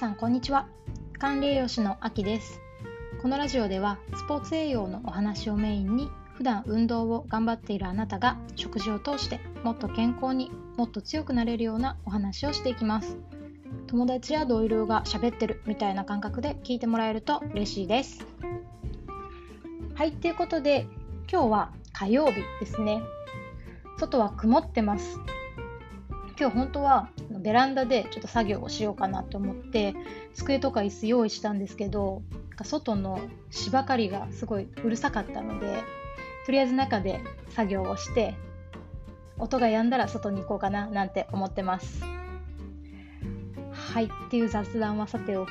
[0.00, 0.66] さんこんにちは。
[1.18, 2.62] 管理栄養士のあきです。
[3.20, 13.18] このラジオではスポーツ栄養のお話をメインに普段運動を頑張っているあなたが食事を通してもっと健康にもっと強くなれるようなお話をしていきます。
[13.88, 18.26] 友達や同僚が喋ってるみたいな感覚で聞いてもらえると嬉しいです。
[19.96, 20.86] はいということで
[21.30, 23.02] 今日は火曜日ですね。
[23.98, 25.20] 外は曇ってます。
[26.40, 29.94] 今日本当はベランダでちょっと作業をしようかなと思って
[30.32, 32.22] 机とか椅子用意したんですけど
[32.64, 35.82] 外の芝刈りがすごいうるさかったので
[36.46, 38.34] とりあえず中で作業をして
[39.36, 42.02] 音が止んだら外に行こうかななんて思ってます。
[43.72, 45.50] はいっていう雑談はさておき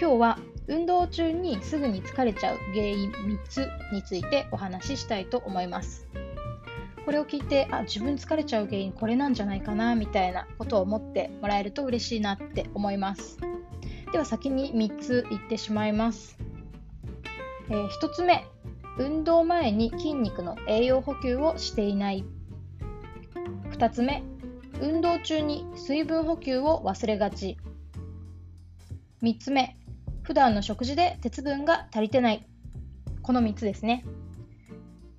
[0.00, 6.06] 今日は運動中にすぐに疲れちゃう原因3つについてお話ししたいと思います。
[7.04, 13.38] これを聞いてあ自分疲れちゃう原因これなんじゃないかなみたいなことを思ってもらえると嬉しいなって思います。
[14.12, 16.36] では先に3つ言ってしまいます、
[17.70, 18.44] えー、1つ目
[18.98, 22.24] 運動前に筋肉の栄養補給をしていない。
[23.70, 24.22] 2つ目
[24.80, 27.56] 運動中に水分補給を忘れがち。
[29.22, 29.76] 3つ目
[30.22, 32.46] 普段の食事で鉄分が足りてない。
[33.22, 34.04] この3つですね。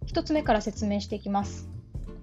[0.06, 1.73] 1つ目から説明していきます。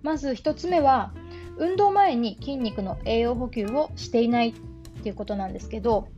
[0.03, 1.13] まず1つ目は
[1.57, 4.53] 運動前に筋肉の栄養補給をしていないっ
[5.03, 6.09] ていうことなんですけど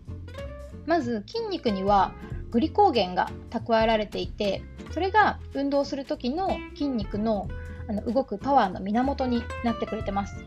[0.87, 2.13] まず筋肉には
[2.51, 7.49] グリコーゲンが蓄えられていてそれが運動する時の筋肉の
[7.89, 10.45] あの動くパワーの源になってくれてます。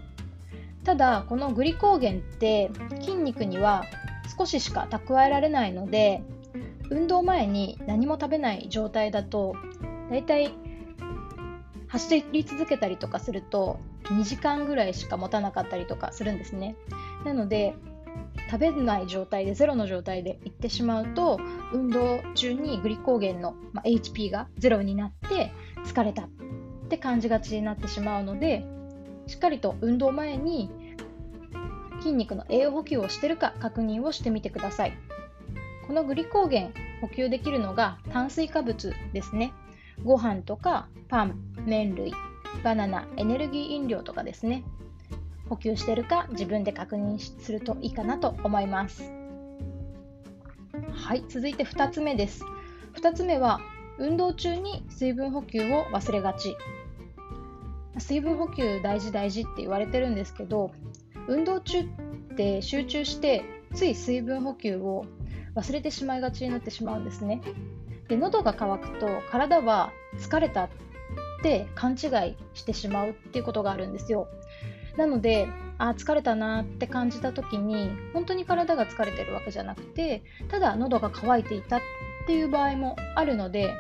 [0.86, 3.84] ただこのグリコーゲンって筋肉には
[4.38, 6.24] 少ししか蓄えられないので
[6.92, 9.56] 運動前に何も食べない状態だと
[10.12, 10.54] だいたい
[11.96, 16.76] 走り続けたりとかすると2時間ぐらいしか持たなかったりとかするんですね。
[17.24, 17.74] なので
[18.52, 21.40] 食べない状態でゼロの状態で行ってしまうと
[21.72, 25.54] 運動中にグリコーゲンの、ま HP がゼロになって
[25.86, 26.30] 疲れたっ
[26.90, 28.66] て感じがちになってしまうので
[29.28, 30.70] しっかりと運動前に
[32.00, 34.94] 筋肉の栄養補給をしてるか確認をしてみてください。
[35.88, 39.54] このグリコーゲン補給できるのが炭水化物ですね。
[40.04, 42.14] ご飯とかパン、麺類、
[42.64, 44.64] バナナ、エネルギー飲料とかですね。
[45.50, 49.12] 補給してるか自分で確認するといいかなと思います。
[50.92, 52.44] はい、続いて2つ目です。
[52.96, 53.60] 2つ目は
[53.98, 56.56] 運動中に水分補給を忘れがち。
[57.98, 60.72] 水分補給大事大事って言われてるんですけど、
[61.28, 61.86] 運動中っ
[62.36, 65.06] て集中してつい水分補給を
[65.56, 67.42] 忘れてしまいがちになってしまうんですね。
[68.08, 70.70] で喉が渇くと体は疲れたっ
[71.42, 74.28] て勘違いしてしまうっていうことがあるんですよ。
[74.98, 81.82] なのであ疲れたなって感じた時に本当に体が疲れてるわけじゃなくてただ喉が渇いていたっ
[82.28, 83.74] ていう場合もあるので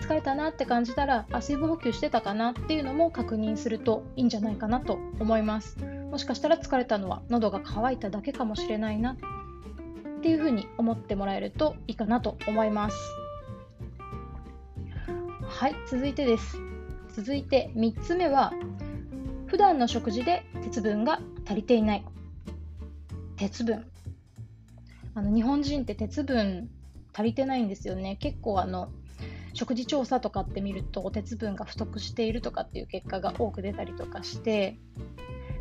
[0.00, 5.76] 疲れたなって感じたら水分補給してたかなっていうのも確認するといいんじゃないかなと思います。
[6.10, 9.16] もしかしたら疲れたのは喉が渇いただけかもしれないなっ
[10.22, 13.19] ていうふうに思ってもらえるといいかなと思います。
[15.50, 16.58] はい続いてです。
[17.14, 18.52] 続いて3つ目は
[19.46, 22.04] 普段の食事で鉄分が足りていない。
[23.36, 23.84] 鉄分。
[25.14, 26.70] あの日本人って鉄分
[27.12, 28.16] 足りてないんですよね。
[28.20, 28.90] 結構あの
[29.52, 34.78] 食事調査とかって見ると鉄分が不足しているとかっていう結果が多く出たりとかして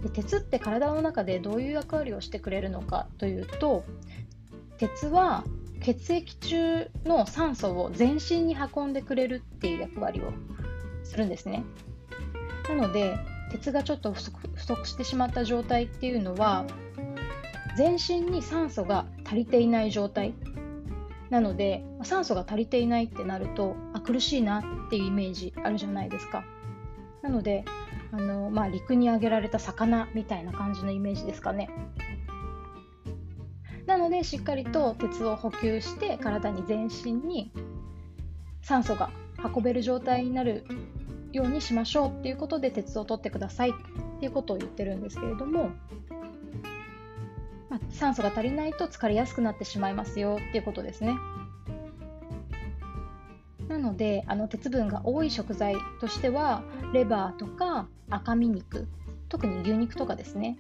[0.04, 3.84] で鉄って体の中でどういう役割をしてくれるのかというと
[4.78, 5.44] 鉄は
[5.94, 10.32] 血液中の酸素を全身に運んでくれるっていう役割を
[11.04, 11.64] するんですね。
[12.68, 13.18] なので
[13.52, 16.68] 鉄がちょっと不足してしまった状態っていうのは
[17.76, 20.36] 全身に酸素が足りていない状態
[21.32, 26.44] なので酸素が足りていないってなるとあ苦しいなっていうイメージあるじゃないですか。
[27.24, 27.66] なので
[28.12, 31.70] あの、まあ、陸に上げられた魚みたいな感じのイメージですかね。
[34.10, 37.52] でしっかりと鉄を補給して体に全身に
[38.62, 39.12] 酸素が
[39.44, 40.66] 運べる状態になる
[41.32, 43.74] ようにしましょうっていうことで鉄を取ってくださいっ
[44.20, 45.70] ていうことを言ってるんですけれども、
[47.70, 51.16] まあ、酸素が足りないと疲れやすくなってしまいますよっていうことですね。
[53.68, 58.88] なのであの鉄分が多い食材としてはレバーとか赤身肉
[59.30, 60.58] 特に牛肉とかですね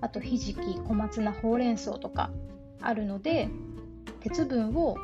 [0.00, 2.30] あとひじき小松菜ほうれん草とか
[2.82, 3.48] あるので
[4.20, 4.96] 鉄分を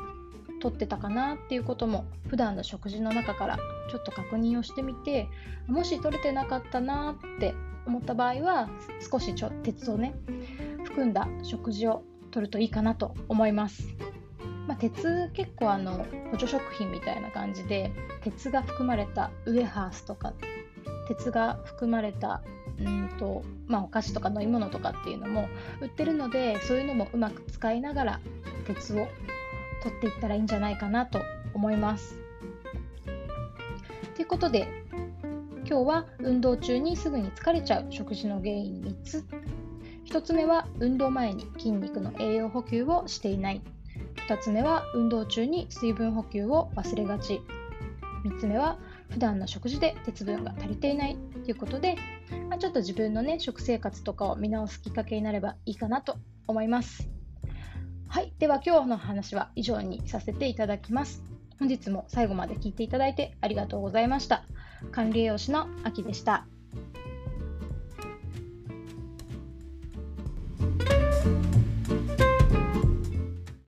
[0.61, 3.57] 取ってたかなっていうことも普段の食事の中から
[3.89, 5.27] ちょっと確認をしてみて
[5.67, 7.53] もし取れてなかったなって
[7.85, 8.69] 思った場合は
[9.11, 10.13] 少しちょ鉄をね
[10.83, 13.87] 含んだ食事を取るといいかなと思います。
[14.67, 17.91] まあ、鉄結構あの補助食品みたいな感じで
[18.21, 20.33] 鉄が含まれたウエハースとか
[21.07, 22.43] 鉄が含まれた
[22.81, 25.49] うんと、まあ、お菓子とか飲み物とかっていうのも
[25.81, 28.19] 売ってるのでそういうのもうまく使いながら
[28.65, 29.07] 鉄を
[29.83, 31.19] 取っていったらいいんじゃないかなと
[31.53, 32.17] 思います。
[34.15, 34.67] ということで
[35.65, 39.25] 今日は運動中にすぐに疲れちゃう食事の原因3つ。
[40.05, 43.61] 1つ目は運動前に筋肉の栄養補給をしていない。
[44.27, 47.41] 2つ目は運動中に水分補給を忘れがち。
[48.23, 48.79] 3つ目は
[49.09, 51.17] 普段の食事で鉄分が足りていない。
[51.45, 51.95] ということで、
[52.59, 57.09] ちょっと自分のね食生活とかを見直すきっかけになればいいかなと思います。
[58.07, 58.33] はい。
[58.37, 61.23] では今日の話は以上にさせていただきます。
[61.57, 64.43] 本日も最後まで聞いていただいてありがとうございました。
[64.91, 66.47] 管理栄養士のあきでした。